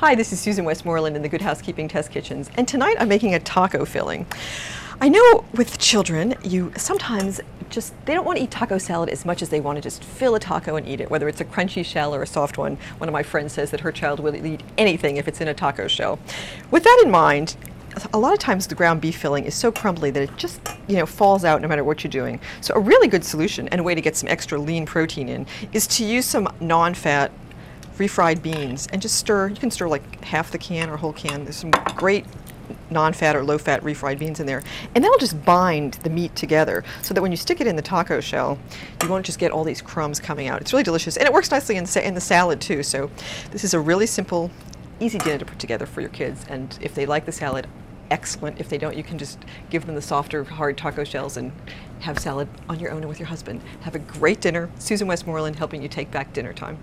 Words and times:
Hi, 0.00 0.14
this 0.14 0.32
is 0.32 0.40
Susan 0.40 0.64
Westmoreland 0.64 1.14
in 1.14 1.20
the 1.20 1.28
Good 1.28 1.42
Housekeeping 1.42 1.86
Test 1.86 2.10
Kitchens, 2.10 2.50
and 2.56 2.66
tonight 2.66 2.96
I'm 2.98 3.08
making 3.10 3.34
a 3.34 3.38
taco 3.38 3.84
filling. 3.84 4.26
I 4.98 5.10
know 5.10 5.44
with 5.52 5.78
children, 5.78 6.36
you 6.42 6.72
sometimes 6.74 7.38
just, 7.68 7.92
they 8.06 8.14
don't 8.14 8.24
want 8.24 8.38
to 8.38 8.44
eat 8.44 8.50
taco 8.50 8.78
salad 8.78 9.10
as 9.10 9.26
much 9.26 9.42
as 9.42 9.50
they 9.50 9.60
want 9.60 9.76
to 9.76 9.82
just 9.82 10.02
fill 10.02 10.34
a 10.36 10.40
taco 10.40 10.76
and 10.76 10.88
eat 10.88 11.02
it, 11.02 11.10
whether 11.10 11.28
it's 11.28 11.42
a 11.42 11.44
crunchy 11.44 11.84
shell 11.84 12.14
or 12.14 12.22
a 12.22 12.26
soft 12.26 12.56
one. 12.56 12.78
One 12.96 13.10
of 13.10 13.12
my 13.12 13.22
friends 13.22 13.52
says 13.52 13.72
that 13.72 13.80
her 13.80 13.92
child 13.92 14.20
will 14.20 14.34
eat 14.34 14.62
anything 14.78 15.18
if 15.18 15.28
it's 15.28 15.42
in 15.42 15.48
a 15.48 15.54
taco 15.54 15.86
shell. 15.86 16.18
With 16.70 16.84
that 16.84 17.02
in 17.04 17.10
mind, 17.10 17.56
a 18.14 18.18
lot 18.18 18.32
of 18.32 18.38
times 18.38 18.68
the 18.68 18.74
ground 18.74 19.02
beef 19.02 19.18
filling 19.18 19.44
is 19.44 19.54
so 19.54 19.70
crumbly 19.70 20.10
that 20.12 20.22
it 20.22 20.36
just 20.38 20.60
you 20.88 20.96
know 20.96 21.04
falls 21.04 21.44
out 21.44 21.60
no 21.60 21.68
matter 21.68 21.84
what 21.84 22.02
you're 22.02 22.10
doing. 22.10 22.40
So 22.62 22.72
a 22.74 22.80
really 22.80 23.08
good 23.08 23.24
solution 23.24 23.68
and 23.68 23.80
a 23.80 23.84
way 23.84 23.94
to 23.94 24.00
get 24.00 24.16
some 24.16 24.30
extra 24.30 24.58
lean 24.58 24.86
protein 24.86 25.28
in 25.28 25.46
is 25.74 25.86
to 25.88 26.04
use 26.06 26.24
some 26.24 26.48
non-fat 26.58 27.32
refried 28.00 28.40
beans 28.42 28.88
and 28.92 29.02
just 29.02 29.16
stir. 29.16 29.48
You 29.48 29.56
can 29.56 29.70
stir 29.70 29.86
like 29.86 30.24
half 30.24 30.50
the 30.50 30.58
can 30.58 30.88
or 30.88 30.96
whole 30.96 31.12
can. 31.12 31.44
There's 31.44 31.56
some 31.56 31.70
great 31.96 32.24
non-fat 32.88 33.36
or 33.36 33.44
low-fat 33.44 33.82
refried 33.82 34.18
beans 34.18 34.40
in 34.40 34.46
there, 34.46 34.62
and 34.94 35.04
that'll 35.04 35.18
just 35.18 35.44
bind 35.44 35.94
the 35.94 36.10
meat 36.10 36.34
together 36.34 36.82
so 37.02 37.12
that 37.14 37.20
when 37.20 37.30
you 37.30 37.36
stick 37.36 37.60
it 37.60 37.66
in 37.66 37.76
the 37.76 37.82
taco 37.82 38.20
shell, 38.20 38.58
you 39.02 39.08
won't 39.08 39.26
just 39.26 39.38
get 39.38 39.52
all 39.52 39.64
these 39.64 39.82
crumbs 39.82 40.18
coming 40.18 40.48
out. 40.48 40.60
It's 40.60 40.72
really 40.72 40.82
delicious, 40.82 41.16
and 41.16 41.26
it 41.26 41.32
works 41.32 41.50
nicely 41.50 41.76
in, 41.76 41.86
in 42.02 42.14
the 42.14 42.20
salad 42.20 42.60
too. 42.60 42.82
So 42.82 43.10
this 43.50 43.64
is 43.64 43.74
a 43.74 43.80
really 43.80 44.06
simple, 44.06 44.50
easy 44.98 45.18
dinner 45.18 45.38
to 45.38 45.44
put 45.44 45.58
together 45.58 45.86
for 45.86 46.00
your 46.00 46.10
kids, 46.10 46.44
and 46.48 46.76
if 46.80 46.94
they 46.94 47.06
like 47.06 47.26
the 47.26 47.32
salad, 47.32 47.66
excellent. 48.10 48.58
If 48.58 48.68
they 48.68 48.78
don't, 48.78 48.96
you 48.96 49.04
can 49.04 49.18
just 49.18 49.38
give 49.68 49.86
them 49.86 49.94
the 49.94 50.02
softer, 50.02 50.42
hard 50.42 50.76
taco 50.76 51.04
shells 51.04 51.36
and 51.36 51.52
have 52.00 52.18
salad 52.18 52.48
on 52.68 52.80
your 52.80 52.90
own 52.90 53.02
and 53.02 53.08
with 53.08 53.20
your 53.20 53.28
husband. 53.28 53.60
Have 53.82 53.94
a 53.94 54.00
great 54.00 54.40
dinner. 54.40 54.68
Susan 54.78 55.06
Westmoreland 55.06 55.56
helping 55.56 55.80
you 55.80 55.88
take 55.88 56.10
back 56.10 56.32
dinner 56.32 56.52
time. 56.52 56.78